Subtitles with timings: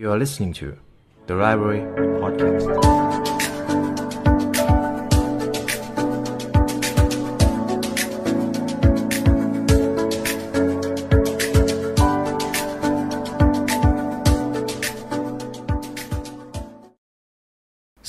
[0.00, 0.66] You are listening to
[1.26, 1.82] the Library
[2.22, 2.66] Podcast.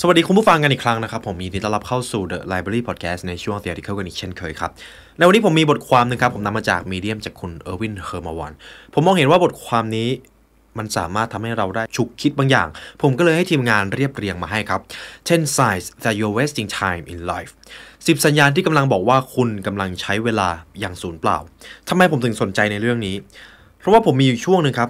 [0.02, 4.71] สวัสดีคุณผู้ฟังกันอีกครั้งนะครับ ผมมีดีต้อนรับเข้าสู่ The Library Podcast ในช่วง The Article กันอีกเช่นเคยครับ
[5.18, 8.54] ในวันนี้ผมมีบทความหนึ่งครับ ผมนำมาจาก Medium จากคุณเออร์วินเฮอร์มาวัน
[8.94, 10.10] ผมมองเห็นว่าบทความนี้
[10.78, 12.68] มันสามารถทำให้เราได้ฉุกคิดบางอย่าง
[13.02, 14.82] ผมก็เลยให้ทีมงานเรียบเรียงมาให้ครับ
[15.18, 17.52] 10 signs that you're wasting time in life
[17.88, 21.38] 10 สัญญาณที่กำลังบอกว่าคุณกำลังใช้เวลาอย่างสูญเปล่า
[21.90, 23.16] ทำไมผมถึงสนใจในเรื่องนี้
[23.79, 24.90] เพราะว่าผมมีอยู่ช่วงหนึ่งครับ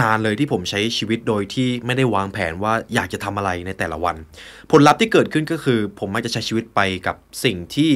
[0.00, 4.16] นานเลยที่ผมใช้ชีวิตโดยที่ไม่ได้วางแผนว่าอยากจะทำอะไรในแต่ละวัน
[4.70, 7.90] ผลลัพธ์ที่เกิดขึ้นก็คือ ผมมักจะใช้ชีวิตไปกับสิ่งที่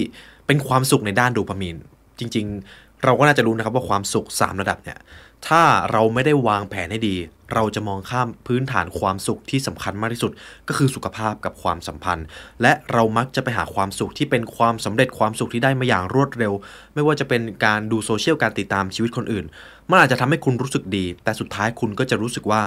[0.47, 1.77] เป็นความสุขในด้านโดปามีน
[2.19, 4.99] จริง ๆ เราก็น่าจะรู้นะครับว่าความสุข 3 ระดับเนี่ย
[5.47, 7.16] ถ้าเราไม่ได้วางแผนให้ดี
[7.55, 10.33] เราจะมองข้ามพื้นฐานความสุขที่สำคัญมากที่สุด
[10.69, 12.27] ก็คือสุขภาพกับความสัมพันธ์
[12.63, 16.52] และเรามักจะไปหาความสุขที่เป็นความสำเร็จความสุขที่ได้มาอย่างรวดเร็ว
[16.95, 19.45] ไม่ว่าจะเป็นการดูโซเชียลการติดตามชีวิตคนอื่น
[19.90, 22.63] มันอาจจะทำให้คุณรู้สึกดี แต่สุดท้ายคุณก็จะรู้สึกว่า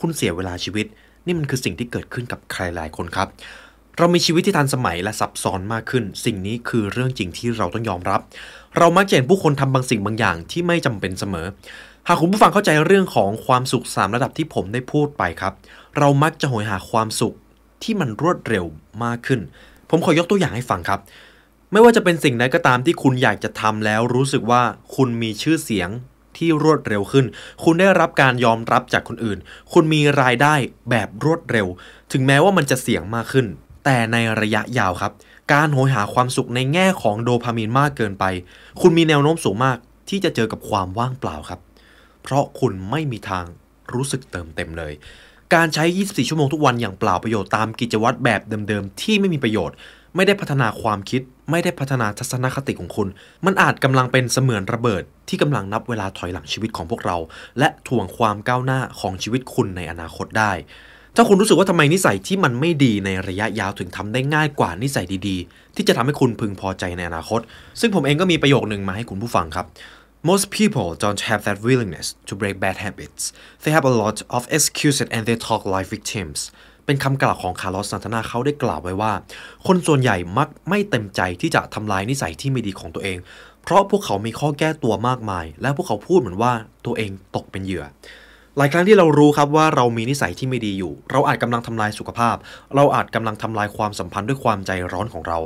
[0.00, 0.86] คุณเสียเวลาชีวิต
[1.26, 3.28] นี่มันคือสิ่งที่เกิดขึ้นกับใครหลายคนครับ
[3.98, 8.20] เรามีชีวิตที่ทันสมัยและซับซ้อนมากขึ้น สิ่งนี้คือเรื่องจริงที่เราต้องยอมรับ
[8.78, 11.46] เรามักจะเห็นผู้คนทำบางสิ่งบางอย่างที่ไม่จำเป็นเสมอ
[12.08, 15.52] หากคุณผู้ฟังเข้าใจเรื่องของความสุข 3 ระดับที่ผมได้พูดไปครับ
[15.98, 17.34] เรามักจะโหยหาความสุข
[17.82, 18.64] ที่มันรวดเร็ว
[19.04, 19.40] มากขึ้น
[19.90, 21.00] ผมขอยกตัวอย่างให้ฟังครับ
[21.72, 24.62] ไม่ว่าจะเป็นสิ่งใดก็ตามที่คุณอยากจะทำแล้วรู้สึกว่า
[24.94, 25.88] คุณมีชื่อเสียง
[26.36, 27.26] ที่รวดเร็วขึ้น
[27.64, 29.38] คุณได้รับการยอมรับจากคนอื่น
[29.72, 30.54] คุณมีรายได้
[30.90, 31.66] แบบรวดเร็ว
[32.12, 33.46] ถึงแม้ว่ามันจะเสี่ยงมากขึ้น
[33.84, 35.12] แต่ในระยะยาวครับ
[35.52, 38.24] การโหยหาความสุขในแง่ของโดพามีนมากเกินไป
[38.80, 39.78] คุณมีแนวโน้มสูงมาก
[40.08, 41.60] ที่จะเจอกับความว่างเปล่าครับ
[42.22, 43.44] เพราะคุณไม่มีทาง
[43.94, 44.92] รู้สึกเติมเต็มเลย
[45.54, 49.76] การใช้ 24 ชั่วโมงทุกวันอย่างเปล่าประโยชน์ตามกิจวัตรแบบเดิมๆ ที่ไม่มีประโยชน์
[50.16, 53.08] ไม่ได้พัฒนาความคิด ไม่ได้พัฒนาทัศนคติของคุณ
[53.46, 57.16] มันอาจกำลังเป็นเสมือนระเบิด ที่กำลังนับเวลาถอยหลังชีวิตของพวกเรา
[57.58, 60.52] และถ่วงความก้าวหน้าของชีวิตคุณในอนาคตได้
[61.16, 67.40] ถ้าคุณรู้สึกว่าทำไมนิสัยที่มันไม่ดีในระยะยาวถึงทำได้ง่ายกว่านิสัยดีๆ ที่จะทำให้คุณพึงพอใจในอนาคต
[67.80, 69.66] ซึ่งผมเองก็มีประโยคหนึ่งมาให้คุณผู้ฟังครับ
[70.24, 73.32] Most people don't have that willingness to break bad habits.
[73.64, 76.38] They have a lot of excuses and they talk like victims.
[76.86, 79.12] เป็นคำกล่าวของคาร์ลอสซันตานาเขาได้กล่าวไว้ว่า
[79.66, 83.18] คนส่วนใหญ่มักไม่เต็มใจที่จะทำลายนิสัยที่ไม่ดีของตัวเอง
[83.62, 86.52] เพราะพวกเขามีข้อแก้ตัวมากมาย และพวกเขาพูดเหมือนว่า
[86.86, 87.84] ตัวเองตกเป็นเหยื่อ
[88.56, 92.36] หลายครั้งที่เรารู้ครับว่าเรามีนิสัยที่ไม่ดีอยู่ เราอาจกำลังทำลายสุขภาพ
[92.74, 95.38] เราอาจกำลังทำลายความสัมพันธ์ด้วยความใจร้อนของเรา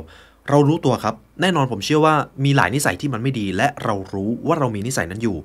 [0.49, 2.15] เรารู้ตัวครับ แน่นอนผมเชื่อว่า
[2.45, 5.37] มีหลายนิสัยที่มันไม่ดี และเรารู้ว่าเรามีนิสัยนั้นอยู่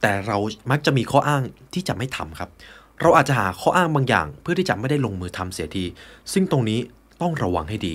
[0.00, 0.36] แต่เรา
[0.70, 1.42] มักจะมีข้ออ้าง
[1.74, 2.50] ที่จะไม่ทำครับ
[3.00, 5.84] เราอาจจะหาข้ออ้างบางอย่าง เพื่อที่จะไม่ได้ลงมือทำเสียที
[6.32, 6.78] ซึ่งตรงนี้
[7.20, 7.94] ต้องระวังให้ดี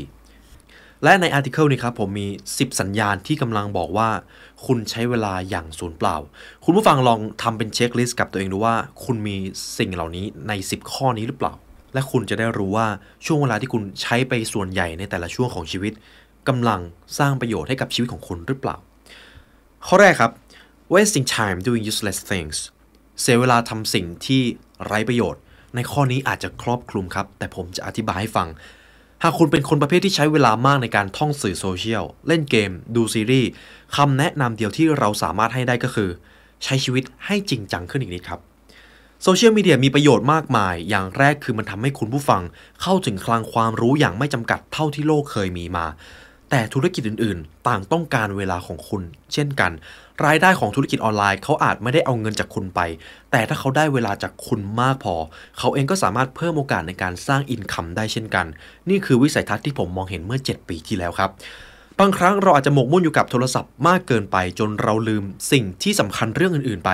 [1.03, 4.09] และในอาร์ติเคิลนี้ครับผมมี 10 สัญญาณที่กำลังบอกว่า
[4.65, 6.15] คุณใช้เวลาอย่างสูญเปล่า
[6.63, 9.35] คุณผู้ฟังลองทำเป็นเช็คลิสต์กับตัวเองดูว่า คุณมี
[9.77, 11.53] สิ่งเหล่านี้ใน 10 ข้อนี้หรือเปล่า
[11.93, 12.87] และคุณจะได้รู้ว่า
[13.25, 15.93] ช่วงเวลาที่คุณใช้ไปส่วนใหญ่ในแต่ละช่วงของชีวิต
[16.47, 16.81] กำลัง
[17.19, 18.75] สร้างประโยชน์ให้กับชีวิตของคุณหรือเปล่า
[19.87, 20.31] ข้อแรกครับ
[20.93, 22.57] wasting time doing useless things
[23.21, 24.41] เสียเวลาทำสิ่งที่
[24.85, 25.41] ไร้ประโยชน์
[25.75, 28.47] ในข้อนี้อาจจะครอบคลุมครับ แต่ผมจะอธิบายให้ฟัง
[29.23, 33.49] หากคุณเป็นคนประเภทที่ใช้เวลามากในการท่องสื่อโซเชียล เล่นเกม ดูซีรีส์
[33.95, 36.09] คำแนะนำเดียวที่เราสามารถให้ได้ก็คือ
[36.63, 38.39] ใช้ชีวิตให้จริงจังขึ้นอีกนิดครับ
[39.23, 42.41] โซเชียลมีเดียมีประโยชน์มากมาย อย่างแรกคือมันทำให้คุณผู้ฟัง
[42.81, 45.85] เข้าถึงคลังความรู้อย่างไม่จำกัดเท่าที่โลกเคยมีมา
[46.49, 49.01] แต่ธุรกิจอื่นๆ ต่างต้องการเวลาของคุณ
[49.33, 49.71] เช่นกัน
[50.25, 52.81] รายได้ของธุรกิจออนไลน์เขาอาจไม่ได้เอาเงินจากคุณไป
[53.31, 55.15] แต่ถ้าเขาได้เวลาจากคุณมากพอ
[55.57, 58.45] เขาเองก็สามารถเพิ่มโอกาสในการสร้างอินคัมได้เช่นกัน
[58.89, 61.29] นี่คือวิสัยทัศน์ที่ผมมองเห็นเมื่อ 7 ปีที่แล้วครับ
[61.99, 66.91] บางครั้งเราอาจจะหมกมุ่นอยู่กับโทรศัพท์มากเกินไป จนเราลืมสิ่งที่สำคัญเรื่องอื่นๆไป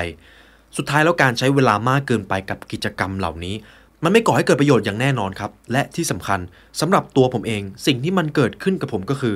[0.78, 3.56] สุดท้ายแล้วการใช้เวลามากเกินไปกับกิจกรรมเหล่านี้
[4.04, 6.40] มันไม่ก่อให้เกิดประโยชน์อย่างแน่นอนครับ และที่สำคัญ
[6.80, 9.36] สำหรับตัวผมเอง สิ่งที่มันเกิดขึ้นกับผมก็คือ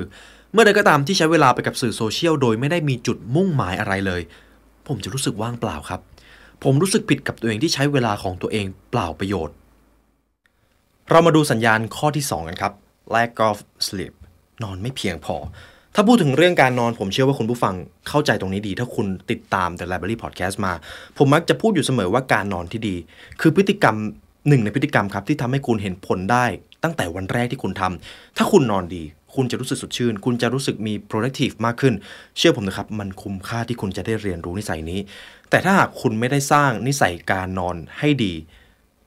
[0.52, 4.22] เมื่อใดก็ตามที่ใช้เวลาไปกับสื่อโซเชียลโดยไม่ได้มีจุดมุ่งหมายอะไรเลย
[4.88, 6.00] ผมจะรู้สึกว่างเปล่าครับ
[6.64, 9.54] ผมรู้สึกผิดกับตัวเองที่ใช้เวลาของตัวเองเปล่าประโยชน์
[11.10, 12.72] เรามาดูสัญญาณข้อที่ 2 กันครับ
[13.14, 14.12] lack of sleep
[14.62, 15.36] นอนไม่เพียงพอ
[15.94, 17.74] ถ้าพูดถึงเรื่องการนอนผมเชื่อว่าคุณผู้ฟัง
[18.08, 20.72] เข้าใจตรงนี้ดี ถ้าคุณติดตาม The Library Podcast มา
[21.18, 22.96] ผมมักจะพูดอยู่เสมอว่าการนอนที่ดี
[23.40, 23.96] คือพฤติกรรม
[24.48, 26.46] หนึ่งในพฤติกรรมครับที่ทำให้คุณเห็นผลได้
[26.82, 29.02] ตั้งแต่วันแรกที่คุณทำถ้าคุณนอนดี
[29.34, 31.94] คุณจะรู้สึกสดชื่น คุณจะรู้สึกมี productive มากขึ้น
[32.36, 35.00] เชื่อผมนะครับ มันคุ้มค่าที่คุณจะได้เรียนรู้นิสัยนี้
[35.50, 38.34] แต่ถ้าหากคุณไม่ได้สร้างนิสัยการนอนให้ดี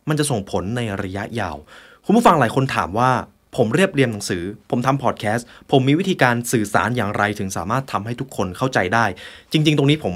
[0.10, 1.58] มันจะส่งผลในระยะยาว
[2.06, 3.12] คุณผู้ฟังหลายคนถามว่า
[3.58, 9.06] ผมเรียบเรียงหนังสือ ผมทำพอดแคสต์ ผมมีวิธีการสื่อสารอย่างไรถึงสามารถทำให้ทุกคนเข้าใจได้
[9.52, 10.14] จริง ๆ ตรงนี้ผม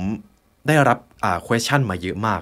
[0.67, 2.41] ได้รับอ่า question มาเยอะมาก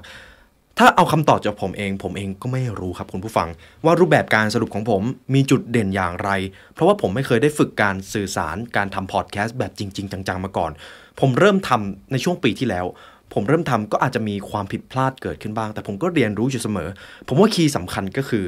[0.78, 3.50] ถ้าเอาคำตอบจากผมเอง ผมเองก็ไม่รู้ครับคุณผู้ฟัง
[3.86, 5.02] ว่ารูปแบบการสรุปของผม
[5.34, 6.30] มีจุดเด่นอย่างไร
[6.74, 10.72] เพราะว่าผมไม่เคยได้ฝึกการสื่อสารการทำพอดแคสต์แบบจริง ๆ จัง ๆ มาก่อน
[11.20, 12.86] ผมเริ่มทำในช่วงปีที่แล้ว
[13.34, 16.90] ผมเริ่มทำก็อาจจะมีความผิดพลาดเกิดขึ้นบ้าง แต่ผมก็เรียนรู้อยู่เสมอ
[17.28, 18.44] ผมว่าคีย์สำคัญก็คือ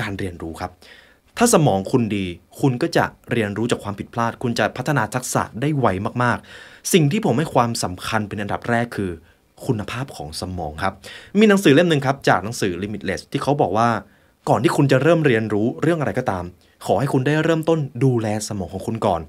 [0.00, 0.70] การเรียนรู้ครับ
[1.38, 2.26] ถ้าสมองคุณดี
[2.60, 5.86] คุณก็จะเรียนรู้จากความผิดพลาด คุณจะพัฒนาทักษะได้ไว
[6.22, 9.10] มากๆ สิ่งที่ผมให้ความสำคัญเป็นอันดับแรกคือ
[9.66, 10.94] คุณภาพของสมองครับ
[11.38, 13.88] มีหนังสือเล่มหนึ่งครับ จากหนังสือ Limitless ที่เขาบอกว่า
[14.48, 16.44] ก่อนที่คุณจะเริ่มเรียนรู้เรื่องอะไรก็ตาม
[16.86, 19.20] ขอให้คุณได้เริ่มต้นดูแลสมองของคุณก่อน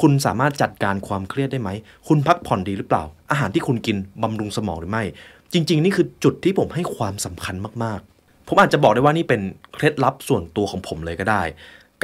[0.00, 1.68] คุณสามารถจัดการความเครียดได้ไหม
[2.08, 5.04] คุณพักผ่อนดีหรือเปล่า อาหารที่คุณกินบำรุงสมองหรือไม่
[5.52, 9.40] จริง ๆ นี่คือจุดที่ผมให้ความสำคัญมากๆ ผมอาจจะบอกได้ว่านี่เป็น
[9.74, 11.42] เคล็ดลับส่วนตัวของผมเลยก็ได้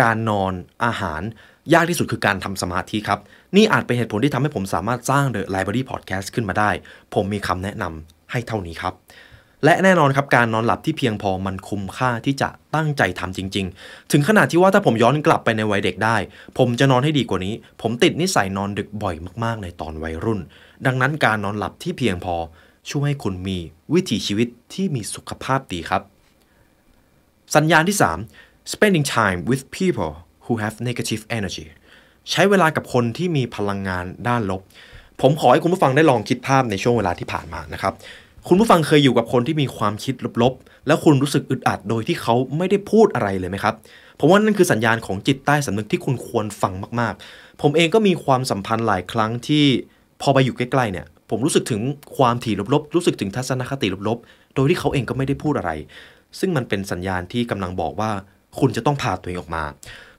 [0.01, 0.53] การนอน
[0.85, 1.23] อาหาร
[1.75, 3.21] ยากที่สุดคือการทำสมาธิครับ
[3.57, 6.71] นี่อาจเป็นเหตุผลที่ทำให้ผมสามารถสร้าง The Library Podcast ขึ้นมาได้
[7.15, 8.95] ผมมีคำแนะนำให้เท่านี้ครับ
[9.65, 16.17] และแน่นอนครับการนอนหลับที่เพียงพอมันคุ้มค่าที่จะตั้งใจทำจริง ๆ ถึงขนาดที่ว่าถ้าผมย้อนกลับไปในวัยเด็กได้
[16.59, 19.15] ผมจะนอนให้ดีกว่านี้ ผมติดนิสัยนอนดึกบ่อย
[19.45, 20.41] มากๆ ในตอนวัยรุ่น
[20.87, 22.37] ดังนั้นการนอนหลับที่เพียงพอ
[22.91, 23.59] ช่วยให้คุณมี
[23.95, 26.03] วิถีชีวิตที่มีสุขภาพดีครับ
[27.55, 30.13] สัญญาณที่ 3 spending time with people
[30.45, 31.67] who have negative energy
[32.31, 34.61] ใช้เวลากับคนที่มีพลังงานด้านลบ
[35.21, 37.93] ผมขอให้คุณผู้ฟังได้ลองคิดภาพในช่วงเวลาที่ผ่านมานะครับ
[38.49, 43.75] คุณผู้ฟังเคยอยู่กับคนที่มีความคิดลบๆ แล้วคุณรู้สึกอึดอัดโดยที่เขาไม่ได้พูดอะไรเลยไหมครับ
[44.19, 49.65] ผมว่านั่นคือสัญญาณของจิตใต้สำนึกที่คุณควรฟังมากๆ ผมเองก็มีความสัมพันธ์หลายครั้งที่
[50.23, 51.81] พอไปอยู่ใกล้ๆเนี่ยผมรู้สึกถึง
[52.17, 55.73] ความถี่ลบๆ รู้สึกถึงทัศนคติลบๆ โดยที่เขาเองก็ไม่ได้พูดอะไร
[56.39, 58.11] ซึ่งมันเป็นสัญญาณที่กำลังบอกว่า
[58.61, 59.65] คุณจะต้องพาตัวเองออกมา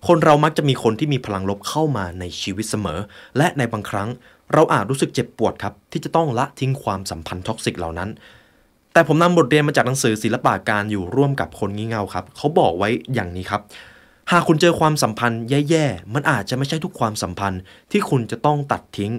[0.07, 2.99] คนเรามักจะมีคนที่มีพลังลบเข้ามาในชีวิตเสมอ
[3.37, 4.09] และในบางครั้ง
[4.53, 8.09] เราอาจรู้สึกเจ็บปวดครับ ที่จะต้องละทิ้งความสัมพันธ์ toxic เหล่านั้น
[8.93, 13.61] แต่ผมนำบทเรียนมาจากหนังสือศิลปะการอยู่ร่วมกับคนงี่เง่าครับ เขาบอกไว้อย่างนี้ครับ
[14.31, 19.11] หากคุณเจอความสัมพันธ์แย่ๆ มันอาจจะไม่ใช่ทุกความสัมพันธ์ที่คุณจะต้องตัดทิ้ง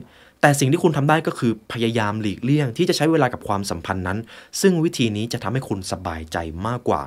[0.47, 4.19] แต่สิ่งที่คุณทำได้ก็คือพยายามหลีกเลี่ยง ที่จะใช้เวลากับความสัมพันธ์นั้น
[4.61, 6.37] ซึ่งวิธีนี้จะทำให้คุณสบายใจ
[6.67, 7.03] มากกว่า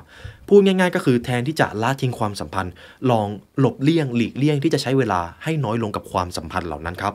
[0.48, 2.72] พูดง่าย ๆ ก็คือแทนที่จะละทิ้งความสัมพันธ์
[3.10, 7.12] ลองหลบเลี่ยง หลีกเลี่ยงที่จะใช้เวลาให้น้อยลงกับความสัมพันธ์เหล่านั้นครับ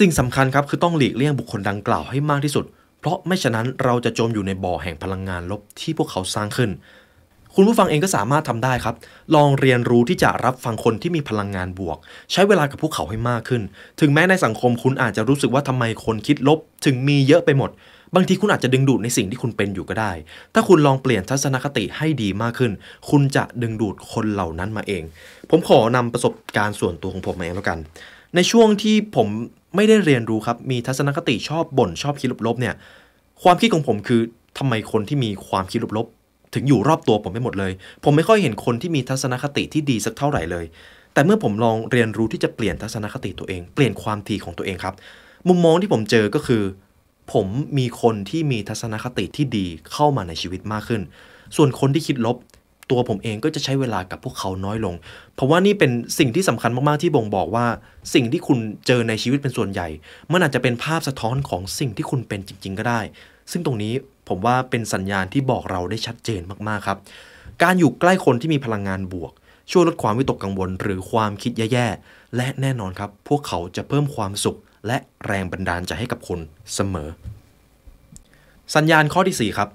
[0.00, 2.64] สิ่งสำคัญครับคือต้องหลีกเลี่ยงบุคคลดังกล่าวให้มากที่สุด
[3.00, 6.70] เพราะไม่ฉะนั้นเราจะจมอยู่ในบ่อแห่งพลังงานลบที่พวกเขาสร้างขึ้น
[7.54, 8.94] คุณผู้ฟังเองก็สามารถทำได้ครับ
[9.34, 11.98] ลองเรียนรู้ที่จะรับฟังคนที่มีพลังงานบวก
[12.32, 13.62] ใช้เวลากับพวกเขาให้มากขึ้น
[14.00, 17.70] ถึงแม้ในสังคมคุณอาจจะรู้สึกว่าทำไมคนคิดลบ ถึงมีเยอะไปหมด
[18.14, 20.12] บางทีคุณอาจจะดึงดูดในสิ่งที่คุณเป็นอยู่ก็ได้
[20.54, 22.72] ถ้าคุณลองเปลี่ยนทัศนคติให้ดีมากขึ้น
[23.10, 25.02] คุณจะดึงดูดคนเหล่านั้นมาเอง
[25.50, 27.78] ผมขอนำประสบการณ์ส่วนตัวของผมมาเองแล้วกัน
[28.34, 29.26] ในช่วงที่ผม
[29.76, 32.74] ไม่ได้เรียนรู้ครับ มีทัศนคติชอบบ่นชอบคิดลบๆเนี่ย
[33.42, 34.20] ความคิดของผมคือ
[34.58, 36.06] ทำไมคนที่มีความคิดลบ
[36.54, 37.72] ถึงอยู่รอบตัวผมไปหมดเลย
[38.04, 40.64] ผมไม่ค่อยเห็นคนที่มีทัศนคติที่ดีสักเท่าไหร่เลย
[41.14, 44.94] แต่เมื่อผมลองเรียนรู้ที่จะเปลี่ยนทัศนคติตัวเอง เปลี่ยนความถี่ของตัวเองครับ
[45.48, 46.62] มุมมองที่ผมเจอก็คือ
[47.32, 47.46] ผม
[47.78, 51.02] มีคนที่มีทัศนคติที่ดีเข้ามาในชีวิตมากขึ้น
[51.56, 52.36] ส่วนคนที่คิดลบ
[52.90, 54.94] ตัวผมเองก็จะใช้เวลากับพวกเขาน้อยลง
[55.34, 57.66] เพราะว่านี่เป็นสิ่งที่สำคัญมาก ๆ ที่บ่งบอกว่า
[58.14, 59.88] สิ่งที่คุณเจอในชีวิตเป็นส่วนใหญ่
[60.32, 63.00] มันอาจจะเป็นภาพสะท้อนของสิ่งที่คุณเป็นจริง ๆ ก็ได้
[63.52, 63.92] ซึ่งตรงนี้
[64.28, 66.98] ผมว่าเป็นสัญญาณที่บอกเราได้ชัดเจนมากๆครับ
[67.62, 69.32] การอยู่ใกล้คนที่มีพลังงานบวก
[69.70, 76.40] ช่วยลดความวิตกกังวลหรือความคิดแย่ๆ และแน่นอนครับ พวกเขาจะเพิ่มความสุข และแรงบันดาลใจให้กับคุณ
[76.74, 77.08] เสมอ
[78.74, 79.68] สัญญาณข้อที่ 4 ครับ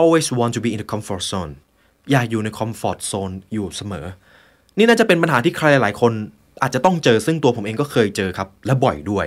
[0.00, 1.52] always want to be in the comfort zone
[2.10, 4.06] อยากอยู่ใน comfort zone อยู่เสมอ
[4.76, 6.12] นี่น่าจะเป็นปัญหาที่ใครหลายๆคน
[6.62, 9.26] อาจจะต้องเจอซึ่งตัวผมเองก็เคยเจอครับ และบ่อยด้วย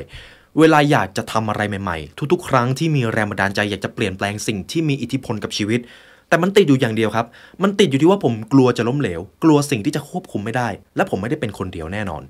[0.59, 5.79] เวลาอยากจะทำอะไรใหม่ๆ ทุกๆ ครั้งที่มีแรงบันดาลใจอยากจะเปลี่ยนแปลงสิ่งที่มีอิทธิพลกับชีวิต
[6.29, 7.27] แต่มันติดอยู่อย่างเดียวครับ
[7.63, 12.23] มันติดอยู่ที่ว่าผมกลัวจะล้มเหลว กลัวสิ่งที่จะควบคุมไม่ได้ และผมไม่ได้เป็นคนเดียวแน่นอน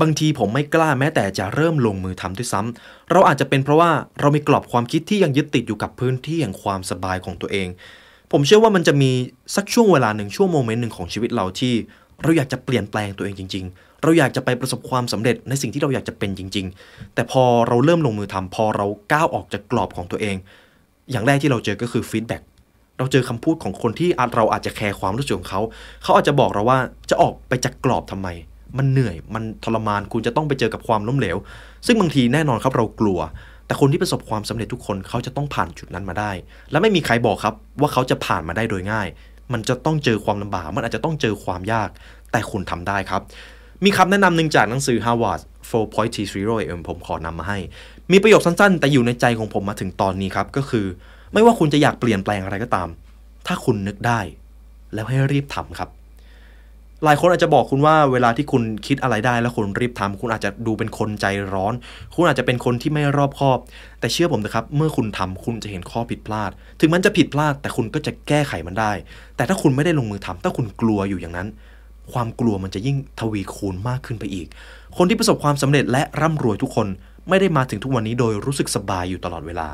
[0.00, 3.90] บางทีผมไม่กล้าแม้แต่จะเริ่มลงมือทำด้วยซ้ำเราอาจจะเป็นเพราะว่า
[4.20, 7.68] เรามีกรอบความคิดที่ยังยึดติดอยู่กับพื้นที่แห่งความสบายของตัวเอง
[8.32, 9.10] ผมเชื่อว่ามันจะมี
[9.56, 11.74] สักช่วงเวลาหนึ่งช่วง moment หนึ่งของชีวิตเราที่
[12.22, 20.36] เราอยากจะเปลี่ยนแปลงตัวเองจริง ๆ เราอยากจะไปประสบความสำเร็จในสิ่งที่เราอยากจะเป็นจริง ๆ แต่พอเราเริ่มลงมือทำพอเราก้าวออกจากกรอบของตัวเอง
[21.10, 22.42] อย่างแรกที่เราเจอก็คือ feedback
[22.98, 25.60] เราเจอคำพูดของคนที่เราอาจจะแคร์ความรู้สึกของเขา
[26.02, 26.78] เขาอาจจะบอกเราว่า
[27.10, 28.28] จะออกไปจากกรอบทำไม
[28.78, 31.36] มันเหนื่อย มันทรมาน คุณจะต้องไปเจอกับความล้มเหลว
[31.86, 33.18] ซึ่งบางทีแน่นอนครับเรากลัว
[33.66, 36.30] แต่คนที่ประสบความสำเร็จทุกคนเขาจะต้องผ่านจุดนั้นมาได้
[36.70, 39.08] และไม่มีใครบอกครับว่าเขาจะผ่านมาได้โดยง่าย
[39.52, 41.88] มันจะต้องเจอความลำบาก มันอาจจะต้องเจอความยาก
[42.32, 43.22] แต่คุณทำได้ครับ
[43.84, 47.58] มีคำแนะนำหนึ่งจากหนังสือ Harvard 4.0 AM ผมขอนำมาให้
[48.12, 50.86] มีประโยคสั้นๆ แต่อยู่ในใจของผมมาถึงตอนนี้ครับ ก็คือ
[51.32, 52.88] ไม่ว่าคุณจะอยากเปลี่ยนแปลงอะไรก็ตาม
[53.46, 54.20] ถ้าคุณนึกได้
[54.94, 55.88] แล้วให้รีบทำครับ
[57.04, 61.74] หลายคนอาจจะบอกคุณว่าเวลาที่คุณคิดอะไรได้แล้วคุณรีบทำคุณอาจจะดูเป็นคนใจร้อน
[62.14, 63.58] คุณอาจจะเป็นคนที่ไม่รอบคอบ
[64.00, 68.92] แต่เชื่อผมนะครับ เมื่อคุณทำคุณจะเห็นข้อผิดพลาด ถึงมันจะผิดพลาด แต่คุณก็จะแก้ไขมันได้
[69.36, 71.48] แต่ถ้าคุณไม่ได้ลงมือทำถ้าคุณกลัวอยู่อย่างนั้น
[72.12, 74.46] ความกลัวมันจะยิ่งทวีคูณมากขึ้นไปอีก
[74.96, 76.86] คนที่ประสบความสำเร็จและร่ำรวยทุกคน
[77.28, 79.68] ไม่ได้มาถึงทุกวันนี้โดยรู้สึกสบายอยู่ตลอดเวลา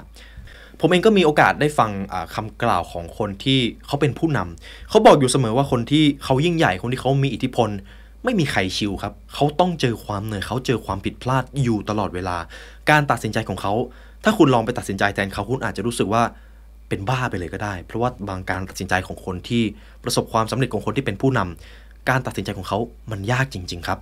[0.81, 1.91] ผมเองก็มีโอกาสได้ฟัง
[2.35, 7.69] คำกล่าวของคนที่เขาเป็นผู้นำเขาบอกอยู่เสมอว่าคนที่เขายิ่งใหญ่คนที่เขามีอิทธิพล
[8.25, 12.37] ไม่มีใครชิวครับ เขาต้องเจอความเหนื่อยเขาเจอความผิดพลาดอยู่ตลอดเวลา
[12.91, 13.73] การตัดสินใจของเขา
[14.25, 16.23] ถ้าคุณลองไปตัดสินใจแทนเขาคุณอาจจะรู้สึกว่า
[16.89, 19.63] เป็นบ้าไปเลยก็ได้ เพราะว่าบางการตัดสินใจของคนที่
[20.05, 22.79] ประสบความสำเร็จของคนที่เป็นผู้นำการตัดสินใจของเขา
[23.11, 23.99] มันยากจริง ๆ ครับ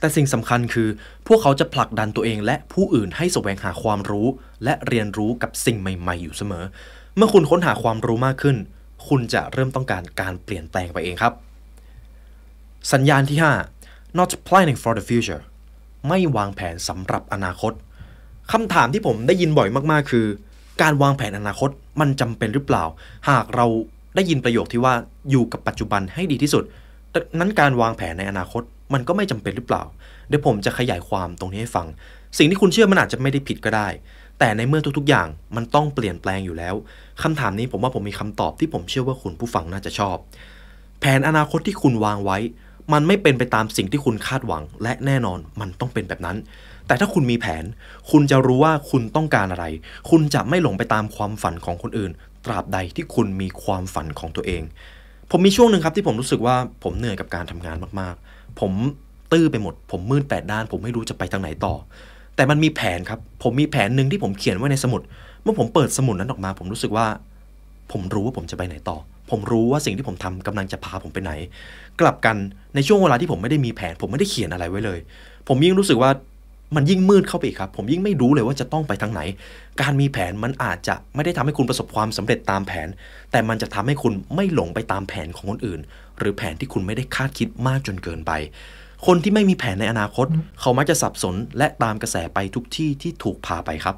[0.00, 0.88] แต่สิ่งสำคัญคือ
[1.26, 4.26] พวกเขาจะผลักดันตัวเองและผู้อื่นให้แสวงหาความรู้
[4.64, 6.64] และเรียนรู้กับสิ่งใหม่ ๆ อยู่เสมอ
[7.16, 8.56] เมื่อคุณค้นหาความรู้มากขึ้น
[9.08, 11.32] คุณจะเริ่มต้องการการเปลี่ยนแปลงไปเองครับ
[12.92, 13.38] สัญญาณที่
[13.80, 15.42] 5 not planning for the future
[16.08, 17.72] ไม่วางแผนสำหรับอนาคต
[18.52, 20.26] คำถามที่ผมได้ยินบ่อยมากๆ คือ
[20.82, 22.84] การวางแผนอนาคตมันจำเป็นหรือเปล่า
[23.30, 23.66] หากเรา
[24.14, 24.94] ได้ยินประโยคที่ว่า
[25.30, 26.64] อยู่กับปัจจุบันให้ดีที่สุด
[27.38, 29.82] นั้นการวางแผนในอนาคต มันก็ไม่จำเป็นหรือเปล่า
[30.28, 31.86] เดี๋ยวผมจะขยายความตรงนี้ให้ฟัง
[32.38, 33.88] สิ่งที่คุณเชื่อมันอาจจะไม่ได้ผิดก็ได้
[34.38, 36.74] แต่ในเมื่อทุกๆ อย่างมันต้องเปลี่ยนแปลงอยู่แล้ว
[37.22, 40.16] คำถามนี้ผมว่าผมมีคำตอบที่ผมเชื่อว่าคุณผู้ฟังน่าจะชอบ
[41.00, 42.38] แผนอนาคตที่คุณวางไว้
[42.92, 46.36] มันไม่เป็นไปตามสิ่งที่คุณคาดหวัง และแน่นอนมันต้องเป็นแบบนั้น
[46.86, 47.64] แต่ถ้าคุณมีแผน
[48.10, 49.64] คุณจะรู้ว่าคุณต้องการอะไร
[50.10, 52.10] คุณจะไม่หลงไปตามความฝันของคนอื่น
[52.44, 54.62] ตราบใดที่คุณมีความฝันของตัวเอง
[55.30, 58.14] ผมมีช่วงหนึ่งครับที่ผมรู้สึกว่าผมเหนื่อยกับการทำงานมาก
[58.60, 58.72] ผม
[59.32, 61.74] ตื้อไปหมด ผมมืดแปดด้าน ผมไม่รู้จะไปทางไหนต่อ
[62.36, 65.00] แต่มันมีแผนครับ ผมมีแผนหนึ่งที่ผมเขียนไว้ในสมุด
[65.42, 67.06] เมื่อผมเปิดสมุดนั้นออกมา ผมรู้สึกว่า
[67.92, 68.96] ผมรู้ว่าผมจะไปไหนต่อ
[69.30, 71.32] ผมรู้ว่าสิ่งที่ผมทำกำลังจะพาผมไปไหน
[72.00, 72.36] กลับกัน
[72.74, 74.98] ในช่วงเวลาที่ผมไม่ได้มีแผน ผมไม่ได้เขียนอะไรไว้เลย
[75.48, 76.10] ผมยิ่งรู้สึกว่า
[76.76, 79.20] มันยิ่งมืดเข้าไปอีกครับ ผมยิ่งไม่รู้เลยว่าจะต้องไปทางไหน
[79.80, 82.88] การมีแผนมันอาจจะไม่ได้ทำให้คุณประสบความสำเร็จตามแผน
[83.30, 85.80] แต่มันจะทำให้คุณไม่หลงไปตามแผนของคนอื่น
[86.18, 88.32] หรือแผนที่คุณไม่ได้คาดคิดมากจนเกินไป
[89.06, 90.26] คนที่ไม่มีแผนในอนาคต
[90.60, 93.96] เขามักจะสับสนและตามกระแสไปทุกที่ที่ถูกพาไปครับ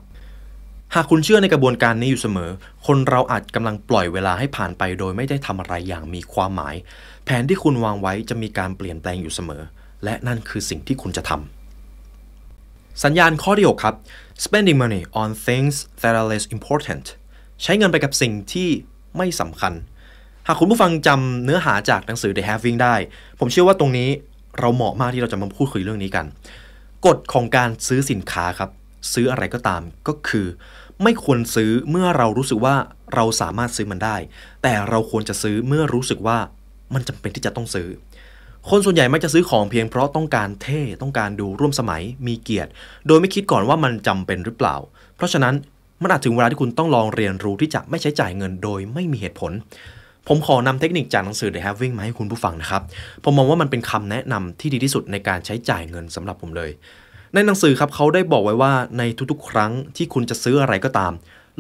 [0.95, 2.51] หากคุณเชื่อในกระบวนการนี้อยู่เสมอ
[2.87, 6.77] คนเราอาจกำลังปล่อยเวลาให้ผ่านไป โดยไม่ได้ทำอะไรอย่างมีความหมาย
[7.25, 9.63] แผนที่คุณวางไว้จะมีการเปลี่ยนแปลงอยู่เสมอ
[10.05, 13.97] และนั่นคือสิ่งที่คุณจะทำสัญญาณข้อที่6ครับ
[14.45, 17.05] spending money on things that are less important
[17.63, 18.69] ใช้เงินไปกับสิ่งที่
[19.17, 22.95] ไม่สำคัญหากคุณผู้ฟังจำเนื้อหาจากหนังสือ The Having ได้
[23.39, 24.09] ผมเชื่อว่าตรงนี้
[24.59, 26.27] เราเหมาะมากที่เราจะมาพูดคุยเรื่องนี้กัน
[27.07, 28.71] กฎของการซื้อสินค้าครับ
[29.13, 30.47] ซื้ออะไรก็ตามก็คือ
[31.03, 32.75] ไม่ควรซื้อเมื่อเรารู้สึกว่า
[33.15, 34.17] เราสามารถซื้อมันได้
[34.63, 36.39] แต่เราควรจะซื้อเมื่อรู้สึกว่า
[36.95, 37.89] มันจำเป็นที่จะต้องซื้อ
[38.69, 42.71] คนส่วนใหญ่มักจะซื้อของเพียงเพราะต้องการเท่ต้องการดูร่วมสมัยมีเกียรติ
[43.07, 44.77] โดยไม่คิดก่อนว่ามันจำเป็นหรือเปล่า
[45.17, 45.55] เพราะฉะนั้น
[46.03, 49.53] มันอาจถึงเวลาที่คุณต้องลองเรียนรู้ที่จะไม่ใช้จ่ายเงินโดยไม่มีเหตุผล
[50.33, 52.83] ผมขอนำเทคนิคจากหนังสือ The Having มาให้คุณผู้ฟังนะครับ
[53.25, 56.71] ผมมองว่ามันเป็นคำแนะนำที่ดีที่สุดในการใช้จ่ายเงินสำหรับผมเลย
[57.35, 61.13] ในหนังสือครับเขาได้บอกไว้ว่าในทุกๆ ครั้งที่คุณจะซื้ออะไรก็ตาม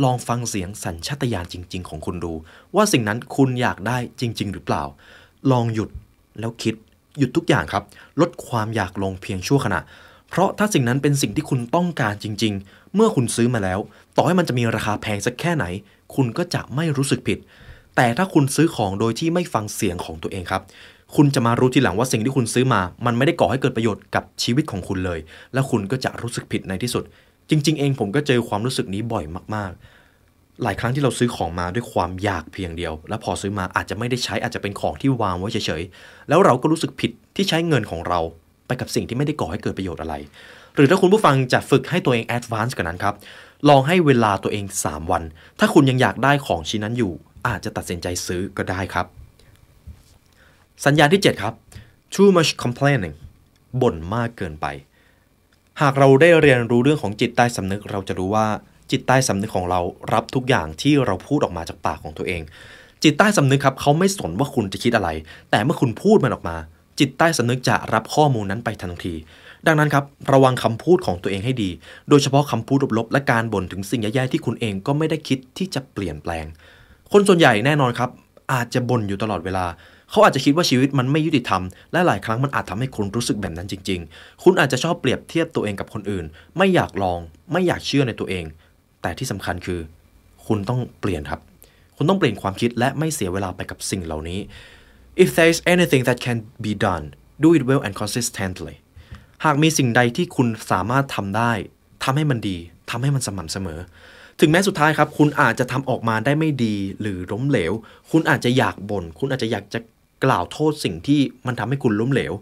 [0.04, 2.32] ลองฟังเสียงสัญชาตญาณจริง ๆ ของคุณดู
[2.76, 4.84] ว่าสิ่งนั้นคุณอยากได้จริง ๆ หรือเปล่า
[5.50, 5.88] ลองหยุด
[6.40, 6.74] แล้วคิด
[7.18, 7.84] หยุดทุกอย่างครับ
[8.20, 9.80] ลดความอยากลงเพียงชั่วขณะ
[10.28, 13.78] เพราะถ้าสิ่งนั้นเป็นสิ่งที่คุณต้องการจริง ๆ เมื่อคุณซื้อมาแล้ว
[14.16, 15.64] ต่อให้มันจะมีราคาแพงสักแค่ไหน
[16.14, 17.40] คุณก็จะไม่รู้สึกผิด
[18.02, 20.62] แต่ถ้าคุณซื้อของโดยที่ไม่ฟังเสียงของตัวเองครับ
[21.16, 25.20] คุณจะมารู้ทีหลังว่าสิ่งที่คุณซื้อมา มันไม่ได้ก่อให้เกิดประโยชน์กับชีวิตของคุณเลย
[25.54, 27.04] และคุณก็จะรู้สึกผิดในที่สุด
[27.50, 38.20] จริง ๆ เองผมก็เจอความรู้สึกนี้บ่อยมากๆ หลายครั้งที่เราซื้อของมาด้วยความอยากเพียงเดียว แล้วพอซื้อมาอาจจะไม่ได้ใช้อาจจะเป็นของที่วางไว้เฉยๆแล้วเราก็รู้สึกผิดที่ใช้เงินของเรา
[38.66, 40.14] ไปกับสิ่งที่ไม่ได้ก่อให้เกิดประโยชน์อะไร
[40.74, 43.14] หรือถ้าคุณผู้ฟังจะฝึกให้ตัวเอง advance กว่านั้นครับ
[43.68, 45.22] ลองให้เวลาตัวเอง 3 วัน
[45.58, 47.12] ถ้าคุณยังอยากได้ของชิ้นนั้นอยู่
[47.46, 49.06] อาจจะตัดสินใจซื้อก็ได้ครับ
[50.84, 51.54] สัญญาณที่ 7 ครับ
[52.14, 53.14] too much complaining
[53.80, 54.66] บ่นมากเกินไป
[55.80, 58.46] หากเราได้เรียนรู้เรื่องของจิตใต้สำนึก เราจะรู้ว่า
[58.90, 59.80] จิตใต้สำนึกของเรา
[60.12, 62.42] รับทุกอย่างที่เราพูดออกมาจากปากของตัวเอง
[63.04, 65.08] จิตใต้สำนึกครับเขาไม่สนว่าคุณจะคิดอะไร
[65.50, 66.56] แต่เมื่อคุณพูดมันออกมา
[66.98, 69.14] จิตใต้สำนึกจะรับข้อมูลนั้นไปทันที
[69.66, 71.70] ดังนั้นครับระวังคำพูดของตัวเองให้ดี
[72.08, 76.46] โดยเฉพาะคำพูดลบๆและการบ่นถึงสิ่งแย่ๆที่คุณเองก็ไม่ได้คิดที่จะเปลี่ยนแปลง
[77.12, 78.10] คนส่วนใหญ่แน่นอนครับ
[78.52, 79.66] อาจจะบ่นอยู่ตลอดเวลา
[80.10, 81.62] เขาอาจจะคิดว่าชีวิตมันไม่ยุติธรรม
[81.92, 86.24] และหลายครั้งมันอาจทำให้คุณรู้สึกแบบนั้นจริง ๆ คุณอาจจะชอบเปรียบเทียบตัวเองกับคนอื่น
[86.58, 87.18] ไม่อยากลอง
[87.52, 88.44] ไม่อยากเชื่อในตัวเอง
[89.02, 89.80] แต่ที่สำคัญคือ
[90.46, 91.40] คุณต้องเปลี่ยนครับ
[91.96, 94.38] คุณต้องเปลี่ยนความคิดและไม่เสียเวลาไปกับสิ่งเหล่านี้
[95.22, 97.04] if there is anything that can be done
[97.44, 98.74] do it well and consistently
[99.44, 101.52] หากมีสิ่งใดที่คุณสามารถทำได้
[102.04, 102.56] ทำให้มันดี
[102.90, 103.80] ทำให้มันสม่ำเสมอ
[104.40, 107.72] ถึงแม้สุดท้ายครับ คุณอาจจะทำออกมาได้ไม่ดีหรือล้มเหลว
[108.10, 109.80] คุณอาจจะอยากบน่นคุณอาจจะอยากจะ
[110.24, 112.32] กล่าวโทษสิ่งที่มันทำให้คุณล้มเหลว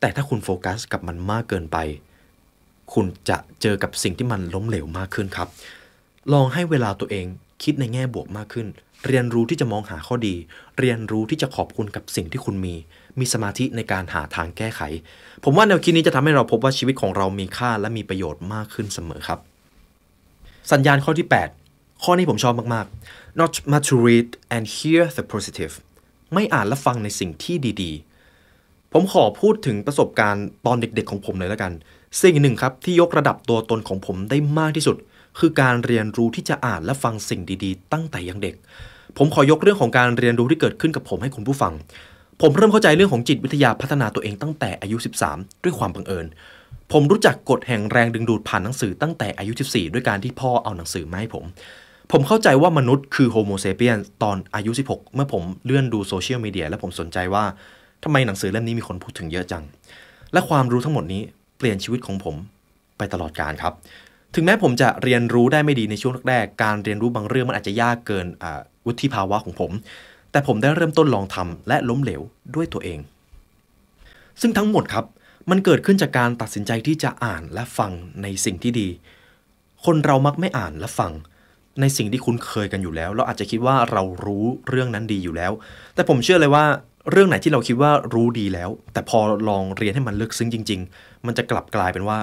[0.00, 1.76] แต่ถ้าคุณโฟกัสกับมันมากเกินไป
[2.94, 5.48] คุณจะเจอกับสิ่งที่มันล้มเหลวมากขึ้นครับ
[6.32, 7.26] ลองให้เวลาตัวเอง
[7.62, 8.66] คิดในแง่บวกมากขึ้น
[9.06, 10.34] เรียนรู้ที่จะมองหาข้อดี
[10.78, 12.74] เรียนรู้ที่จะขอบคุณกับสิ่งที่คุณมี
[13.18, 14.80] มีสมาธิในการหาทางแก้ไข
[15.44, 19.49] ผมว่าแนวคิดนี้จะทำให้เราพบว่าชีวิตของเรามีค่าและมีประโยชน์มากขึ้นเสมอครับ
[20.72, 21.28] สัญญาณข้อที่
[21.64, 25.74] 8 ข้อนี้ผมชอบมากๆ not much to read and hear the positive
[26.34, 31.72] ไม่อ่านและฟังในสิ่งที่ดีๆ ผมขอพูดถึงประสบการณ์ตอนเด็กๆ ของผมเลยแล้วกัน
[32.22, 34.96] สิ่งหนึ่งครับที่ยกระดับตัวตนของผมได้มากที่สุด
[35.38, 38.54] คือการเรียนรู้ที่จะอ่านและฟังสิ่งดีๆ ตั้งแต่ยังเด็ก
[39.18, 41.72] ผมขอยกเรื่องของการเรียนรู้ที่เกิดขึ้นกับผมให้คุณผู้ฟัง
[42.40, 44.96] ผมเริ่มเข้าใจเรื่องของจิตวิทยาพัฒนาตัวเองตั้งแต่อายุ
[45.30, 46.26] 13 ด้วยความบังเอิญ
[46.92, 51.44] ผมรู้จักกฎแห่งแรงดึงดูดผ่านหนังสือตั้งแต่อายุ 14 ด้วยการที่พ่อเอาหนังสือมาให้ผม
[52.12, 57.44] ผมเข้าใจว่ามนุษย์คือโฮโมเซเปียนตอนอายุ 16 เมื่อผมเลื่อนดูโซเชียลมีเดียและผมสนใจว่า
[58.04, 59.64] ทำไมหนังสือเล่มนี้มีคนพูดถึงเยอะจัง
[60.32, 61.22] และความรู้ทั้งหมดนี้
[61.58, 62.36] เปลี่ยนชีวิตของผม
[62.98, 63.74] ไปตลอดกาลครับ
[64.34, 68.26] ถึงแม้ผมจะเรียนรู้ได้ไม่ดีในช่วงแรกๆการเรียนรู้บางเรื่องมันอาจจะยากเกิน
[68.86, 69.70] วุฒิภาวะของผม
[70.30, 72.22] แต่ผมได้เริ่มต้นลองทำและล้มเหลว
[72.54, 72.98] ด้วยตัวเอง
[74.40, 75.04] ซึ่งทั้งหมดครับ
[75.50, 77.92] มันเกิดขึ้นจากการตัดสินใจที่จะอ่านและฟัง
[78.22, 78.88] ในสิ่งที่ดี
[79.84, 81.12] คนเรามักไม่อ่านและฟัง
[81.80, 85.52] ในสิ่งที่คุ้นเคยกันอยู่แล้ว เราอาจจะคิดว่าเรารู้เรื่องนั้นดีอยู่แล้ว
[85.94, 86.64] แต่ผมเชื่อเลยว่า
[87.10, 92.18] เรื่องไหนที่เราคิดว่ารู้ดีแล้ว แต่พอลองเรียนให้มันลึกซึ้งจริง ๆ มันจะกลับกลายเป็นว่า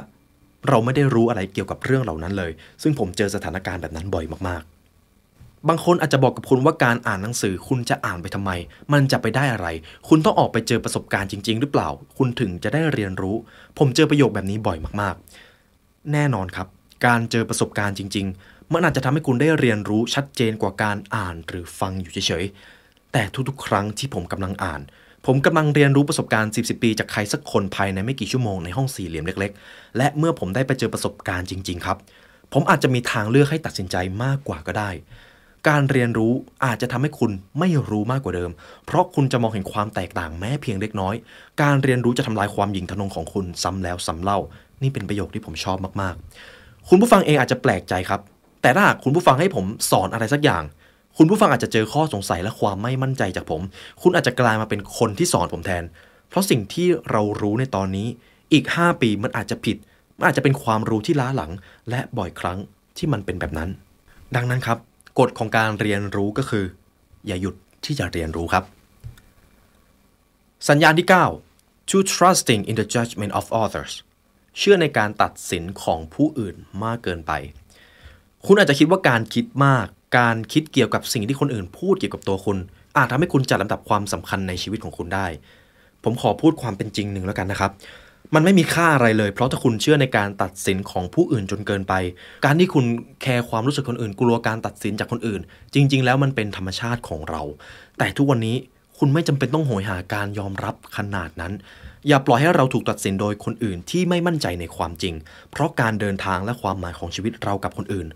[0.68, 4.77] เราไม่ได้รู้อะไรเกี่ยวกับเรื่องเหล่านั้นเลย ซึ่งผมเจอสถานการณ์แบบนั้นบ่อยมากๆ
[5.68, 8.52] บางคนอาจจะบอกกับคุณว่าการอ่านหนังสือคุณจะอ่านไปทำไม
[8.94, 9.68] มันจะไปได้อะไร
[10.08, 13.36] คุณต้องออกไปเจอประสบการณ์จริง ๆ หรือเปล่า คุณถึงจะได้เรียนรู้
[13.78, 16.68] ผมเจอประโยคแบบนี้บ่อยมากๆ แน่นอนครับ
[17.06, 24.82] การเจอประสบการณ์จริง ๆ มันอาจจะทำให้คุณได้เรียนรู้ชัดเจนกว่าการอ่านหรือฟังอยู่เฉยๆ แต่ทุกๆ ครั้งที่ผมกำลังอ่าน
[25.26, 31.98] ผมกำลังเรียนรู้ประสบการณ์10 ปี จากใครสักคนภายในไม่กี่ชั่วโมงในห้องสี่เหลี่ยมเล็ก ๆ และเมื่อผมได้ไปเจอประสบการณ์จริง ๆ ครับ
[32.54, 34.90] ผมอาจจะมีทางเลือกให้ตัดสินใจมากกว่าก็ได้
[35.68, 36.34] การเรียนรู้
[36.66, 38.52] อาจจะทำให้คุณไม่รู้มากกว่าเดิม
[38.86, 41.16] เพราะคุณจะมองเห็นความแตกต่างแม้เพียงเล็กน้อย
[41.62, 44.40] การเรียนรู้จะทำลายความหยิ่งทะนงของคุณซ้ำแล้วซ้ำเล่า
[44.82, 48.22] นี่เป็นประโยคที่ผมชอบมากๆ คุณผู้ฟังเองอาจจะแปลกใจครับ
[48.62, 50.64] แต่ถ้าคุณผู้ฟังให้ผมสอนอะไรสักอย่าง
[51.18, 53.62] คุณผู้ฟังอาจจะเจอข้อสงสัยและความไม่มั่นใจจากผม
[54.02, 55.84] คุณอาจจะกลายมาเป็นคนที่สอนผมแทน
[56.30, 58.08] เพราะสิ่งที่เรารู้ในตอนนี้
[58.54, 59.78] อีก 5 ปีมันอาจจะผิด
[60.18, 61.52] มันอาจจะเป็นความรู้ที่ล้าหลัง
[61.90, 62.58] และบ่อยครั้ง
[62.98, 63.70] ที่มันเป็นแบบนั้น
[64.36, 64.78] ดังนั้นครับ
[65.20, 66.66] กฎของการเรียนรู้ก็คือ
[67.28, 68.64] อย่าหยุดที่จะเรียนรู้ครับ
[70.70, 71.08] สัญญาณที่
[71.50, 73.92] 9 to trusting in the judgment of others
[74.58, 77.32] เชื่อในการตัดสินของผู้อื่นมากเกินไป
[78.46, 79.86] คุณอาจจะคิดว่าการคิดมาก
[80.20, 82.58] การคิดเกี่ยวกับสิ่งที่คนอื่นพูดเกี่ยวกับตัวคุณ
[82.98, 85.28] อาจทำให้คุณจัดลำดับความสำคัญในชีวิตของคุณได้
[86.04, 87.72] ผมขอพูดความเป็นจริงหนึ่งแล้วกันนะครับ
[88.36, 91.94] มันไม่มีค่าอะไรเลย เพราะถ้าคุณเชื่อในการตัดสินของผู้อื่นจนเกินไป
[92.46, 92.86] การที่คุณ
[93.22, 95.42] แคร์ความรู้สึกคนอื่น กลัวการตัดสินจากคนอื่น
[95.74, 97.42] จริง ๆ แล้วมันเป็นธรรมชาติของเรา
[97.98, 98.56] แต่ทุกวันนี้
[98.98, 101.54] คุณไม่จำเป็นต้องโหยหาการยอมรับขนาดนั้น
[102.08, 105.14] อย่าปล่อยให้เราถูกตัดสินโดยคนอื่นที่ไม่มั่นใจในความจริง
[105.52, 108.08] เพราะการเดินทางและความหมายของชีวิตเรากับคนอื่น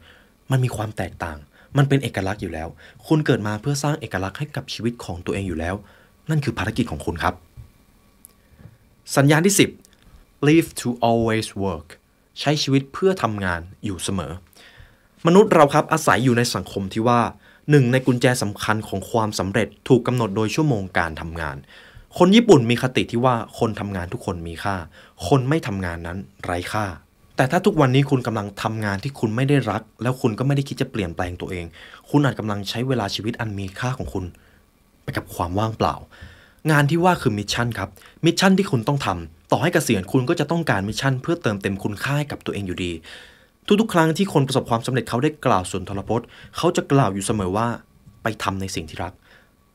[0.51, 1.37] มันมีความแตกต่าง
[1.77, 2.67] มันเป็นเอกลักษณ์อยู่แล้ว
[3.07, 5.75] คุณเกิดมาเพื่อสร้างเอกลักษณ์ให้กับชีวิตของตัวเองอยู่แล้ว
[6.29, 7.33] นั่นคือภารกิจของคุณครับ
[9.15, 9.90] สัญญาณที่ 10
[10.47, 11.87] live to always work
[12.39, 14.31] ใช้ชีวิตเพื่อทำงานอยู่เสมอ
[15.27, 17.21] มนุษย์เราครับอาศัยอยู่ในสังคมที่ว่า
[17.69, 21.57] หนึ่งในกุญแจสำคัญของความสำเร็จถูกกำหนดโดยชั่วโมงการทำงาน
[22.17, 24.75] คนญี่ปุ่นมีคติที่ว่าคนทำงานทุกคนมีค่า
[25.27, 26.85] คนไม่ทำงานนั้นไร้ค่า
[27.35, 31.65] แต่ถ้าทุกวันนี้คุณกำลังทำงานที่คุณไม่ได้รัก แล้วคุณก็ไม่ได้คิดจะเปลี่ยนแปลงตัวเอง
[32.09, 34.25] คุณอาจกำลังใช้เวลาชีวิตอันมีค่าของคุณ
[35.03, 35.95] ไปกับความว่างเปล่า
[36.71, 37.89] งานที่ว่าคือ mission ครับ
[38.25, 42.91] mission ที่คุณต้องทำต่อให้เกษียณคุณก็จะต้องการ mission เพื่อเติมเต็มคุณค่าให้กับตัวเองอยู่ดี
[43.81, 47.67] ทุกๆ ครั้งที่คนประสบความสำเร็จเขาได้กล่าวสุนทรพจน์ เขาจะกล่าวอยู่เสมอว่า
[48.23, 49.13] ไปทำในสิ่งที่รัก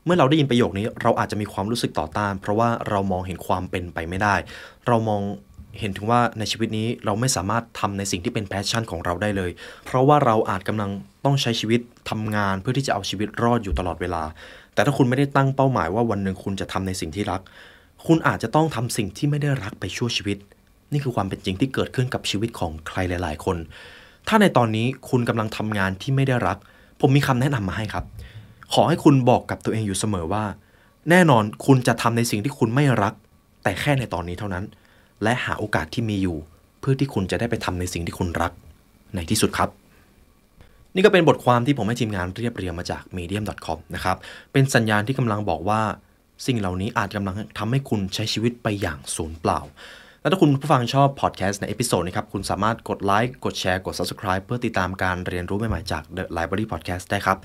[0.05, 4.35] เมื่อเราได้ยินประโยคนี้เราอาจจะมีความรู้สึกต่อต้าน เพราะว่าเรามองเห็นความเป็นไปไม่ได้
[4.87, 5.21] เรามอง
[5.79, 9.51] เห็นถึงว่าในชีวิตนี้เราไม่สามารถทำในสิ่งที่เป็น passion ของเราได้เลย
[9.85, 10.91] เพราะว่าเราอาจกำลัง
[11.25, 14.23] ต้องใช้ชีวิตทำงานเพื่อที่จะเอาชีวิตรอดอยู่ตลอดเวลา
[14.73, 17.41] แต่ถ้าคุณไม่ได้ตั้งเป้าหมายว่าวันหนึ่งคุณจะทำในสิ่งที่รัก
[18.07, 20.37] คุณอาจจะต้องทำสิ่งที่ไม่ได้รักไปชั่วชีวิต
[20.91, 23.57] นี่คือความเป็นจริงที่เกิดขึ้นกับชีวิตของใครหลาย ๆ คน
[24.27, 26.57] ถ้าในตอนนี้คุณกำลังทำงานที่ไม่ได้รัก
[27.01, 28.05] ผมมีคำแนะนำมาให้ครับ
[28.73, 30.43] ขอให้คุณบอกกับตัวเองอยู่เสมอว่า
[31.09, 33.13] แน่นอนคุณจะทำในสิ่งที่คุณไม่รัก
[33.63, 34.63] แต่แค่ในตอนนี้เท่านั้น
[35.23, 36.37] และหาโอกาสที่มีอยู่
[36.79, 38.51] เพื่อที่คุณจะได้ไปทำในสิ่งที่คุณรัก
[39.15, 39.69] ในที่สุดครับ
[40.95, 44.17] นี่ก็เป็นบทความที่ผมให้ทีมงานเรียบเรียงมาจาก medium.com นะครับ
[44.53, 45.81] เป็นสัญญาณที่กำลังบอกว่า
[46.47, 49.59] สิ่งเหล่านี้อาจกำลังทำให้คุณใช้ชีวิตไปอย่างสูญเปล่า
[50.21, 57.37] และถ้าคุณผู้ฟังชอบพอดแคสต์ใน episode นี้ครับ คุณสามารถกดไลค์ กดแชร์ กด subscribe เพื่อติดตามการเรียนรู้ใหม่ๆจาก The Library Podcast ได้ครับ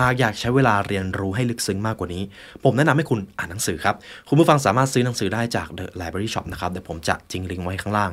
[0.00, 2.22] หากอยากใช้เวลาเรียนรู้ให้ลึกซึ้งมากกว่านี้
[2.64, 3.96] ผมแนะนำให้คุณอ่านหนังสือครับ
[4.28, 8.10] คุณผู้ฟังสามารถซื้อหนังสือได้จาก The Library Shop นะครับ เดี๋ยวผมจะทิ้งลิงก์ไว้ข้างล่าง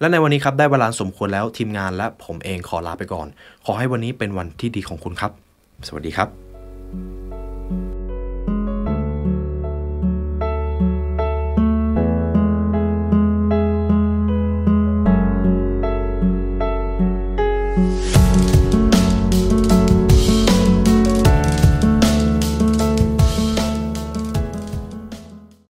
[0.00, 3.26] และในวันนี้ครับได้เวลาสมควรแล้วทีมงานและผมเองขอลาไปก่อน
[3.64, 5.32] ขอให้วันนี้เป็นวันที่ดีของคุณครับ
[5.86, 6.28] สวัสดีครับ